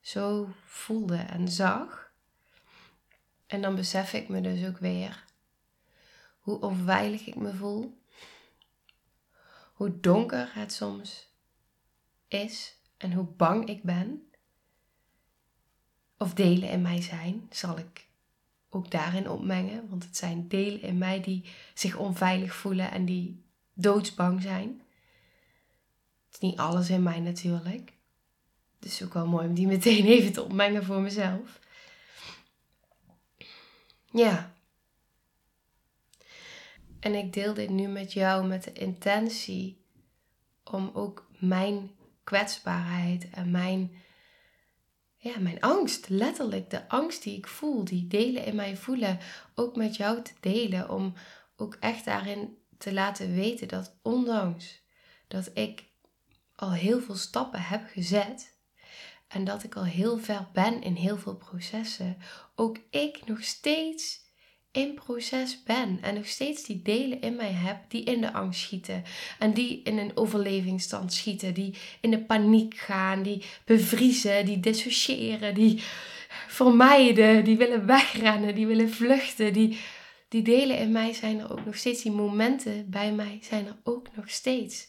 zo 0.01 0.49
voelde 0.65 1.17
en 1.17 1.49
zag. 1.49 2.13
En 3.47 3.63
dan 3.63 3.75
besef 3.75 4.13
ik 4.13 4.29
me 4.29 4.41
dus 4.41 4.67
ook 4.67 4.79
weer 4.79 5.29
hoe 6.51 6.61
onveilig 6.61 7.27
ik 7.27 7.37
me 7.37 7.55
voel, 7.55 7.99
hoe 9.73 10.01
donker 10.01 10.51
het 10.55 10.73
soms 10.73 11.29
is 12.29 12.77
en 12.97 13.13
hoe 13.13 13.25
bang 13.25 13.69
ik 13.69 13.83
ben. 13.83 14.31
Of 16.19 16.35
delen 16.35 16.69
in 16.69 16.83
mij 16.83 17.03
zijn, 17.03 17.47
zal 17.51 17.79
ik 17.79 18.09
ook 18.71 18.91
daarin 18.91 19.31
opmengen, 19.31 19.89
want 19.89 20.05
het 20.05 20.17
zijn 20.17 20.49
delen 20.49 20.83
in 20.83 20.99
mij 20.99 21.21
die 21.21 21.45
zich 21.75 21.97
onveilig 21.97 22.55
voelen 22.55 22.91
en 22.91 23.05
die 23.05 23.45
doodsbang 23.73 24.43
zijn. 24.43 24.83
Het 26.27 26.35
is 26.35 26.39
niet 26.39 26.59
alles 26.59 26.91
in 26.91 27.03
mij 27.03 27.21
natuurlijk. 27.21 27.93
Het 28.79 28.89
is 28.89 29.03
ook 29.03 29.15
wel 29.15 29.27
mooi 29.27 29.47
om 29.47 29.55
die 29.55 29.67
meteen 29.67 30.07
even 30.07 30.33
te 30.33 30.43
opmengen 30.43 30.85
voor 30.85 31.01
mezelf. 31.01 31.61
Ja, 34.13 34.50
en 37.01 37.15
ik 37.15 37.33
deel 37.33 37.55
dit 37.55 37.71
nu 37.71 37.87
met 37.87 38.13
jou 38.13 38.47
met 38.47 38.65
de 38.65 38.73
intentie 38.73 39.85
om 40.65 40.91
ook 40.95 41.29
mijn 41.39 41.91
kwetsbaarheid 42.25 43.31
en 43.31 43.51
mijn, 43.51 43.93
ja, 45.17 45.39
mijn 45.39 45.61
angst, 45.61 46.09
letterlijk 46.09 46.71
de 46.71 46.89
angst 46.89 47.23
die 47.23 47.37
ik 47.37 47.47
voel, 47.47 47.85
die 47.85 48.07
delen 48.07 48.45
in 48.45 48.57
mij 48.57 48.77
voelen, 48.77 49.19
ook 49.55 49.77
met 49.77 49.97
jou 49.97 50.23
te 50.23 50.33
delen. 50.41 50.91
Om 50.91 51.15
ook 51.57 51.77
echt 51.81 52.05
daarin 52.05 52.59
te 52.79 52.93
laten 52.93 53.35
weten 53.35 53.69
dat 53.69 53.99
ondanks 54.03 54.83
dat 55.29 55.51
ik 55.55 55.85
al 56.55 56.73
heel 56.73 57.01
veel 57.01 57.17
stappen 57.17 57.63
heb 57.63 57.89
gezet 57.93 58.59
en 59.29 59.45
dat 59.45 59.63
ik 59.63 59.77
al 59.77 59.85
heel 59.85 60.19
ver 60.19 60.49
ben 60.53 60.83
in 60.83 60.95
heel 60.95 61.19
veel 61.19 61.37
processen, 61.37 62.17
ook 62.55 62.79
ik 62.91 63.27
nog 63.27 63.43
steeds 63.43 64.20
in 64.73 64.95
proces 64.95 65.63
ben 65.63 65.99
en 66.03 66.15
nog 66.15 66.27
steeds 66.27 66.65
die 66.65 66.83
delen 66.83 67.21
in 67.21 67.37
mij 67.37 67.53
heb 67.53 67.77
die 67.89 68.05
in 68.05 68.21
de 68.21 68.33
angst 68.33 68.61
schieten 68.61 69.03
en 69.39 69.53
die 69.53 69.83
in 69.83 69.99
een 69.99 70.17
overlevingsstand 70.17 71.13
schieten, 71.13 71.55
die 71.55 71.75
in 72.01 72.11
de 72.11 72.25
paniek 72.25 72.77
gaan, 72.77 73.23
die 73.23 73.45
bevriezen, 73.65 74.45
die 74.47 74.61
dissociëren, 74.61 75.55
die 75.55 75.83
vermijden, 76.49 77.45
die 77.45 77.57
willen 77.57 77.87
wegrennen, 77.87 78.55
die 78.55 78.67
willen 78.67 78.91
vluchten, 78.91 79.53
die, 79.53 79.79
die 80.29 80.43
delen 80.43 80.79
in 80.79 80.93
mij 80.93 81.13
zijn 81.13 81.39
er 81.41 81.53
ook 81.53 81.65
nog 81.65 81.77
steeds, 81.77 82.03
die 82.03 82.13
momenten 82.13 82.91
bij 82.91 83.13
mij 83.13 83.39
zijn 83.43 83.67
er 83.67 83.77
ook 83.85 84.17
nog 84.17 84.31
steeds. 84.31 84.89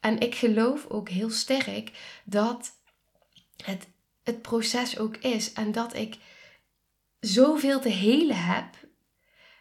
En 0.00 0.20
ik 0.20 0.34
geloof 0.34 0.86
ook 0.86 1.08
heel 1.08 1.30
sterk 1.30 1.90
dat 2.24 2.70
het 3.64 3.86
het 4.22 4.42
proces 4.42 4.98
ook 4.98 5.16
is 5.16 5.52
en 5.52 5.72
dat 5.72 5.94
ik 5.94 6.16
zoveel 7.22 7.80
te 7.80 7.88
helen 7.88 8.44
heb. 8.44 8.74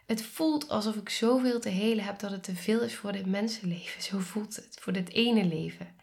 Het 0.06 0.24
voelt 0.24 0.70
alsof 0.70 0.96
ik 0.96 1.10
zoveel 1.10 1.60
te 1.60 1.70
helen 1.70 2.04
heb 2.04 2.20
dat 2.20 2.32
het 2.32 2.44
te 2.44 2.56
veel 2.56 2.82
is 2.82 2.96
voor 2.96 3.12
dit 3.12 3.26
mensenleven. 3.26 4.02
Zo 4.02 4.20
voelt 4.20 4.56
het, 4.56 4.78
voor 4.80 4.94
dit 4.94 5.10
ene 5.10 5.46
leven. 5.46 5.96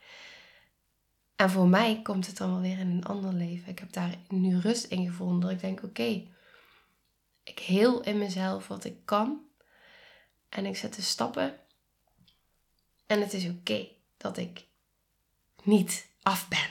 En 1.37 1.51
voor 1.51 1.69
mij 1.69 2.03
komt 2.03 2.27
het 2.27 2.37
dan 2.37 2.51
wel 2.51 2.61
weer 2.61 2.79
in 2.79 2.91
een 2.91 3.05
ander 3.05 3.33
leven. 3.33 3.69
Ik 3.69 3.79
heb 3.79 3.93
daar 3.93 4.15
nu 4.29 4.59
rust 4.59 4.85
in 4.85 5.07
gevonden. 5.07 5.41
Dat 5.41 5.51
ik 5.51 5.61
denk, 5.61 5.83
oké, 5.83 6.27
Ik 7.43 7.59
heel 7.59 8.03
in 8.03 8.19
mezelf 8.19 8.69
wat 8.69 8.85
ik 8.85 8.97
kan. 9.05 9.41
En 10.49 10.67
ik 10.67 10.77
zet 10.77 10.95
de 10.95 11.03
stappen. 11.03 11.61
En 13.07 13.21
het 13.21 13.33
is 13.33 13.49
oké 13.49 13.89
dat 14.17 14.37
ik 14.37 14.67
niet 15.63 16.09
af 16.23 16.49
ben. 16.49 16.71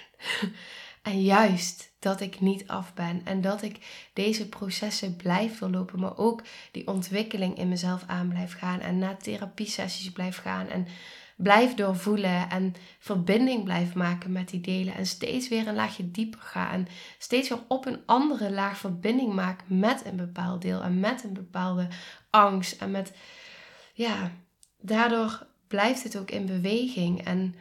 En 1.02 1.22
juist 1.22 1.87
dat 2.00 2.22
ik 2.22 2.40
niet 2.40 2.68
af 2.68 2.94
ben 2.94 3.22
en 3.24 3.42
dat 3.42 3.62
ik 3.62 4.10
deze 4.14 4.50
processen 4.50 5.16
blijf 5.16 5.60
doorlopen, 5.60 6.00
maar 6.00 6.18
ook 6.18 6.42
die 6.72 6.88
ontwikkeling 6.88 7.58
in 7.58 7.70
mezelf 7.70 8.04
aan 8.08 8.28
blijf 8.28 8.54
gaan 8.58 8.80
en 8.80 8.98
naar 8.98 9.18
therapiesessies 9.18 10.12
blijf 10.12 10.38
gaan 10.38 10.68
en 10.68 10.88
blijf 11.38 11.74
doorvoelen 11.74 12.50
en 12.50 12.74
verbinding 13.00 13.64
blijf 13.64 13.94
maken 13.94 14.32
met 14.32 14.50
die 14.50 14.62
delen 14.62 14.94
en 14.96 15.06
steeds 15.06 15.48
weer 15.48 15.68
een 15.68 15.76
laagje 15.76 16.12
dieper 16.12 16.40
ga 16.40 16.72
en 16.72 16.88
steeds 17.18 17.50
weer 17.50 17.60
op 17.68 17.86
een 17.86 18.00
andere 18.06 18.52
laag 18.52 18.78
verbinding 18.78 19.34
maak 19.34 19.62
met 19.68 20.06
een 20.06 20.16
bepaald 20.16 20.62
deel 20.62 20.82
en 20.82 21.00
met 21.00 21.24
een 21.24 21.34
bepaalde 21.34 21.88
angst 22.30 22.82
en 22.82 22.92
met 22.92 23.14
ja, 23.94 24.32
daardoor 24.80 25.48
blijft 25.68 26.04
het 26.04 26.18
ook 26.18 26.32
in 26.32 26.46
beweging 26.46 27.26
en 27.26 27.56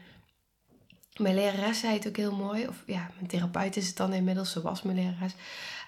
mijn 1.18 1.34
lerares 1.34 1.80
zei 1.80 1.94
het 1.94 2.08
ook 2.08 2.16
heel 2.16 2.36
mooi. 2.36 2.66
Of 2.66 2.82
ja, 2.86 3.10
mijn 3.14 3.26
therapeut 3.26 3.76
is 3.76 3.86
het 3.86 3.96
dan 3.96 4.12
inmiddels. 4.12 4.52
Ze 4.52 4.62
was 4.62 4.82
mijn 4.82 4.96
lerares. 4.96 5.32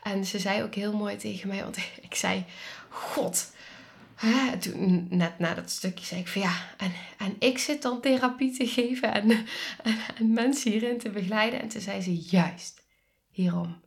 En 0.02 0.24
ze 0.24 0.38
zei 0.38 0.62
ook 0.62 0.74
heel 0.74 0.96
mooi 0.96 1.16
tegen 1.16 1.48
mij. 1.48 1.62
Want 1.62 1.76
ik 2.08 2.14
zei, 2.14 2.44
god. 2.88 3.52
Hè? 4.14 4.56
Net 5.08 5.38
na 5.38 5.54
dat 5.54 5.70
stukje 5.70 6.04
zei 6.04 6.20
ik 6.20 6.28
van 6.28 6.42
ja. 6.42 6.56
En, 6.76 6.92
en 7.18 7.36
ik 7.38 7.58
zit 7.58 7.82
dan 7.82 8.00
therapie 8.00 8.56
te 8.56 8.66
geven. 8.66 9.14
En, 9.14 9.30
en, 9.82 9.96
en 10.18 10.32
mensen 10.32 10.70
hierin 10.70 10.98
te 10.98 11.10
begeleiden. 11.10 11.60
En 11.60 11.68
toen 11.68 11.80
zei 11.80 12.00
ze, 12.00 12.16
juist 12.16 12.86
hierom 13.30 13.80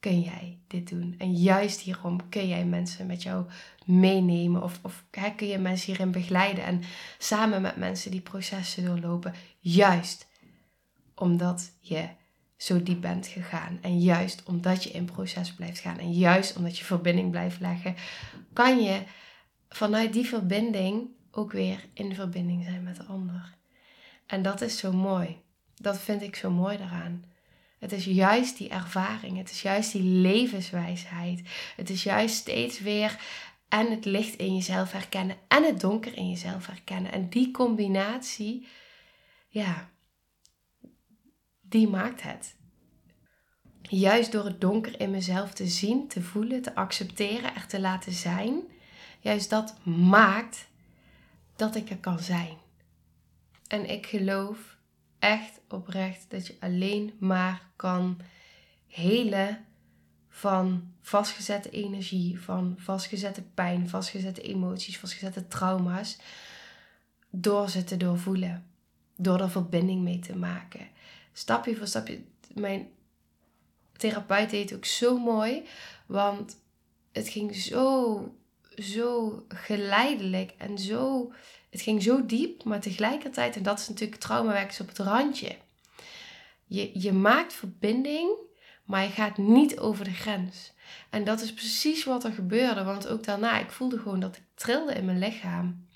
kun 0.00 0.20
jij 0.20 0.58
dit 0.66 0.88
doen. 0.88 1.14
En 1.18 1.32
juist 1.32 1.80
hierom 1.80 2.28
kun 2.28 2.48
jij 2.48 2.64
mensen 2.64 3.06
met 3.06 3.22
jou 3.22 3.46
meenemen. 3.84 4.62
Of, 4.62 4.78
of 4.82 5.04
hè, 5.10 5.30
kun 5.30 5.46
je 5.46 5.58
mensen 5.58 5.86
hierin 5.86 6.10
begeleiden. 6.10 6.64
En 6.64 6.82
samen 7.18 7.62
met 7.62 7.76
mensen 7.76 8.10
die 8.10 8.20
processen 8.20 8.84
doorlopen. 8.84 9.34
Juist 9.58 10.26
omdat 11.14 11.72
je 11.80 12.08
zo 12.56 12.82
diep 12.82 13.00
bent 13.00 13.26
gegaan. 13.26 13.78
En 13.82 14.00
juist 14.00 14.42
omdat 14.44 14.84
je 14.84 14.90
in 14.90 15.04
proces 15.04 15.52
blijft 15.52 15.78
gaan. 15.78 15.98
En 15.98 16.12
juist 16.12 16.56
omdat 16.56 16.78
je 16.78 16.84
verbinding 16.84 17.30
blijft 17.30 17.60
leggen. 17.60 17.94
Kan 18.52 18.82
je 18.82 19.02
vanuit 19.68 20.12
die 20.12 20.26
verbinding 20.26 21.08
ook 21.30 21.52
weer 21.52 21.84
in 21.92 22.14
verbinding 22.14 22.64
zijn 22.64 22.82
met 22.82 22.96
de 22.96 23.04
ander. 23.04 23.54
En 24.26 24.42
dat 24.42 24.60
is 24.60 24.78
zo 24.78 24.92
mooi. 24.92 25.42
Dat 25.74 25.98
vind 26.00 26.22
ik 26.22 26.36
zo 26.36 26.50
mooi 26.50 26.76
daaraan. 26.76 27.24
Het 27.78 27.92
is 27.92 28.04
juist 28.04 28.58
die 28.58 28.68
ervaring. 28.68 29.36
Het 29.36 29.50
is 29.50 29.62
juist 29.62 29.92
die 29.92 30.02
levenswijsheid. 30.02 31.42
Het 31.76 31.90
is 31.90 32.02
juist 32.02 32.34
steeds 32.34 32.80
weer 32.80 33.18
en 33.68 33.90
het 33.90 34.04
licht 34.04 34.36
in 34.36 34.54
jezelf 34.54 34.92
herkennen 34.92 35.36
en 35.48 35.64
het 35.64 35.80
donker 35.80 36.16
in 36.16 36.28
jezelf 36.28 36.66
herkennen. 36.66 37.12
En 37.12 37.28
die 37.28 37.50
combinatie, 37.50 38.66
ja, 39.48 39.90
die 41.74 41.88
maakt 41.88 42.22
het. 42.22 42.54
Juist 43.82 44.32
door 44.32 44.44
het 44.44 44.60
donker 44.60 45.00
in 45.00 45.10
mezelf 45.10 45.52
te 45.52 45.66
zien, 45.66 46.08
te 46.08 46.22
voelen, 46.22 46.62
te 46.62 46.74
accepteren, 46.74 47.54
er 47.54 47.66
te 47.66 47.80
laten 47.80 48.12
zijn, 48.12 48.62
juist 49.20 49.50
dat 49.50 49.74
maakt 49.84 50.68
dat 51.56 51.74
ik 51.76 51.90
er 51.90 51.96
kan 51.96 52.18
zijn. 52.18 52.56
En 53.66 53.90
ik 53.90 54.06
geloof 54.06 54.76
echt 55.18 55.60
oprecht 55.68 56.30
dat 56.30 56.46
je 56.46 56.56
alleen 56.60 57.12
maar 57.18 57.70
kan 57.76 58.20
helen 58.86 59.64
van 60.28 60.92
vastgezette 61.00 61.70
energie, 61.70 62.40
van 62.40 62.74
vastgezette 62.78 63.42
pijn, 63.42 63.88
vastgezette 63.88 64.42
emoties, 64.42 64.98
vastgezette 64.98 65.48
trauma's, 65.48 66.18
door 67.30 67.68
ze 67.68 67.84
te 67.84 67.96
doorvoelen, 67.96 68.66
door 69.16 69.40
er 69.40 69.50
verbinding 69.50 70.02
mee 70.02 70.18
te 70.18 70.36
maken 70.36 70.92
stapje 71.34 71.76
voor 71.76 71.86
stapje. 71.86 72.22
Mijn 72.54 72.88
therapeut 73.96 74.50
deed 74.50 74.70
het 74.70 74.78
ook 74.78 74.84
zo 74.84 75.18
mooi, 75.18 75.62
want 76.06 76.56
het 77.12 77.28
ging 77.28 77.54
zo, 77.54 78.34
zo 78.76 79.44
geleidelijk 79.48 80.54
en 80.58 80.78
zo. 80.78 81.32
Het 81.70 81.80
ging 81.80 82.02
zo 82.02 82.26
diep, 82.26 82.64
maar 82.64 82.80
tegelijkertijd, 82.80 83.56
en 83.56 83.62
dat 83.62 83.78
is 83.78 83.88
natuurlijk 83.88 84.20
traumawerk, 84.20 84.76
op 84.80 84.88
het 84.88 84.98
randje. 84.98 85.56
Je, 86.66 86.90
je 87.00 87.12
maakt 87.12 87.52
verbinding, 87.52 88.30
maar 88.84 89.02
je 89.02 89.10
gaat 89.10 89.36
niet 89.36 89.78
over 89.78 90.04
de 90.04 90.12
grens. 90.12 90.72
En 91.10 91.24
dat 91.24 91.40
is 91.40 91.54
precies 91.54 92.04
wat 92.04 92.24
er 92.24 92.32
gebeurde, 92.32 92.84
want 92.84 93.08
ook 93.08 93.24
daarna, 93.24 93.58
ik 93.58 93.70
voelde 93.70 93.98
gewoon 93.98 94.20
dat 94.20 94.36
ik 94.36 94.42
trilde 94.54 94.94
in 94.94 95.04
mijn 95.04 95.18
lichaam. 95.18 95.88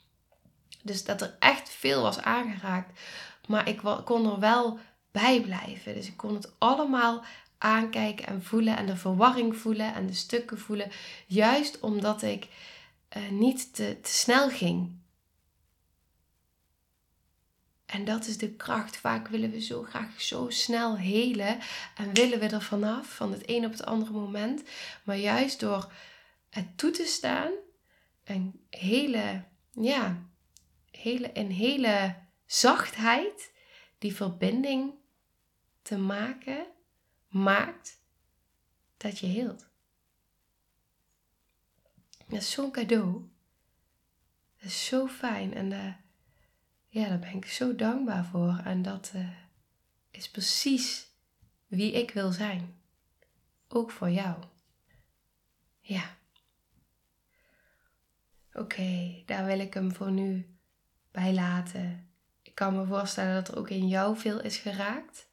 Dus 0.83 1.05
dat 1.05 1.23
er 1.23 1.37
echt 1.39 1.71
veel 1.71 2.03
was 2.03 2.21
aangeraakt. 2.21 3.01
Maar 3.47 3.69
ik 3.69 3.81
kon 4.05 4.31
er 4.31 4.39
wel 4.39 4.79
bijblijven. 5.11 5.95
Dus 5.95 6.07
ik 6.07 6.17
kon 6.17 6.35
het 6.35 6.53
allemaal 6.59 7.25
aankijken 7.59 8.27
en 8.27 8.43
voelen 8.43 8.77
en 8.77 8.87
de 8.87 8.97
verwarring 8.97 9.57
voelen 9.57 9.95
en 9.95 10.07
de 10.07 10.15
stukken 10.15 10.59
voelen. 10.59 10.91
Juist 11.27 11.81
omdat 11.81 12.23
ik 12.23 12.49
uh, 13.17 13.29
niet 13.31 13.75
te, 13.75 13.99
te 14.03 14.11
snel 14.11 14.51
ging. 14.51 14.97
En 17.87 18.05
dat 18.05 18.27
is 18.27 18.39
de 18.39 18.51
kracht. 18.51 18.97
Vaak 18.97 19.29
willen 19.29 19.51
we 19.51 19.61
zo 19.61 19.83
graag 19.83 20.21
zo 20.21 20.47
snel 20.49 20.97
helen 20.97 21.59
en 21.97 22.15
willen 22.15 22.39
we 22.39 22.47
er 22.47 22.63
vanaf 22.63 23.15
van 23.15 23.33
het 23.33 23.43
een 23.47 23.65
op 23.65 23.71
het 23.71 23.85
andere 23.85 24.13
moment. 24.13 24.63
Maar 25.05 25.17
juist 25.17 25.61
door 25.61 25.93
het 26.51 26.79
toe 26.79 26.91
te 26.91 27.05
staan, 27.05 27.51
een 28.25 28.61
hele, 28.71 29.45
ja, 29.73 30.23
hele, 30.91 31.31
een 31.33 31.51
hele 31.51 32.15
zachtheid, 32.47 33.53
die 33.99 34.15
verbinding 34.15 34.95
te 35.83 35.99
maken 35.99 36.67
maakt 37.29 38.01
dat 38.97 39.19
je 39.19 39.27
heelt. 39.27 39.67
Dat 42.27 42.41
is 42.41 42.51
zo'n 42.51 42.71
cadeau. 42.71 43.29
Dat 44.57 44.71
is 44.71 44.87
zo 44.87 45.07
fijn 45.07 45.55
en 45.55 45.71
ja, 46.89 47.09
daar 47.09 47.19
ben 47.19 47.35
ik 47.35 47.47
zo 47.47 47.75
dankbaar 47.75 48.25
voor. 48.25 48.61
En 48.65 48.83
dat 48.83 49.13
uh, 49.15 49.29
is 50.11 50.31
precies 50.31 51.07
wie 51.67 51.93
ik 51.93 52.11
wil 52.11 52.33
zijn. 52.33 52.81
Ook 53.69 53.91
voor 53.91 54.11
jou. 54.11 54.43
Ja. 55.81 56.17
Oké, 58.53 59.23
daar 59.27 59.47
wil 59.47 59.59
ik 59.59 59.75
hem 59.75 59.95
voor 59.95 60.11
nu 60.11 60.59
bij 61.11 61.35
laten. 61.35 62.08
Ik 62.49 62.55
kan 62.55 62.77
me 62.77 62.87
voorstellen 62.87 63.35
dat 63.35 63.49
er 63.49 63.59
ook 63.59 63.69
in 63.71 63.89
jou 63.89 64.17
veel 64.17 64.41
is 64.41 64.57
geraakt 64.57 65.27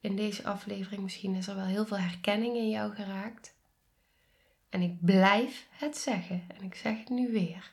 in 0.00 0.16
deze 0.16 0.44
aflevering. 0.44 1.02
Misschien 1.02 1.34
is 1.34 1.46
er 1.46 1.56
wel 1.56 1.64
heel 1.64 1.86
veel 1.86 1.98
herkenning 1.98 2.56
in 2.56 2.70
jou 2.70 2.94
geraakt. 2.94 3.54
En 4.68 4.82
ik 4.82 5.04
blijf 5.04 5.66
het 5.70 5.96
zeggen 5.96 6.42
en 6.56 6.62
ik 6.62 6.74
zeg 6.74 6.98
het 6.98 7.08
nu 7.08 7.32
weer. 7.32 7.72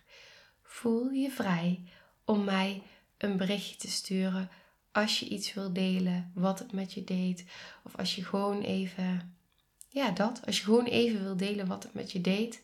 Voel 0.63 1.09
je 1.09 1.31
vrij 1.31 1.83
om 2.25 2.43
mij 2.43 2.83
een 3.17 3.37
berichtje 3.37 3.75
te 3.75 3.89
sturen 3.89 4.49
als 4.91 5.19
je 5.19 5.27
iets 5.27 5.53
wil 5.53 5.73
delen, 5.73 6.31
wat 6.33 6.59
het 6.59 6.71
met 6.71 6.93
je 6.93 7.03
deed. 7.03 7.45
Of 7.83 7.97
als 7.97 8.15
je 8.15 8.25
gewoon 8.25 8.61
even, 8.61 9.35
ja 9.87 10.11
dat, 10.11 10.45
als 10.45 10.57
je 10.57 10.63
gewoon 10.63 10.85
even 10.85 11.23
wil 11.23 11.37
delen 11.37 11.67
wat 11.67 11.83
het 11.83 11.93
met 11.93 12.11
je 12.11 12.21
deed. 12.21 12.63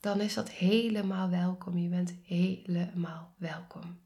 Dan 0.00 0.20
is 0.20 0.34
dat 0.34 0.50
helemaal 0.50 1.30
welkom. 1.30 1.78
Je 1.78 1.88
bent 1.88 2.14
helemaal 2.24 3.34
welkom. 3.36 4.04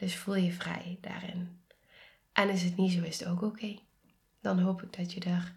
Dus 0.00 0.16
voel 0.16 0.34
je 0.34 0.52
vrij 0.52 0.98
daarin. 1.00 1.60
En 2.32 2.48
is 2.48 2.62
het 2.62 2.76
niet 2.76 2.92
zo, 2.92 3.02
is 3.02 3.18
het 3.18 3.28
ook 3.28 3.42
oké. 3.42 3.78
Dan 4.40 4.58
hoop 4.58 4.82
ik 4.82 4.96
dat 4.96 5.12
je 5.12 5.20
er 5.20 5.52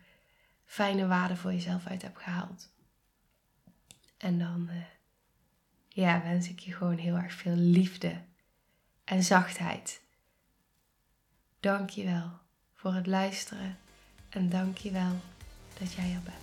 fijne 0.65 1.07
waarde 1.07 1.35
voor 1.35 1.53
jezelf 1.53 1.85
uit 1.85 2.01
hebt 2.01 2.19
gehaald. 2.19 2.71
En 4.17 4.39
dan 4.39 4.67
uh, 4.69 4.75
ja, 5.87 6.21
wens 6.21 6.49
ik 6.49 6.59
je 6.59 6.73
gewoon 6.73 6.97
heel 6.97 7.15
erg 7.15 7.33
veel 7.33 7.55
liefde 7.55 8.21
en 9.03 9.23
zachtheid. 9.23 10.01
Dank 11.59 11.89
je 11.89 12.03
wel 12.03 12.31
voor 12.73 12.93
het 12.93 13.07
luisteren 13.07 13.77
en 14.29 14.49
dank 14.49 14.77
je 14.77 14.91
wel 14.91 15.19
dat 15.79 15.93
jij 15.93 16.13
er 16.13 16.21
bent. 16.21 16.42